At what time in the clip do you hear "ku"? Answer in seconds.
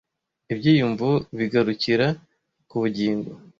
2.69-2.75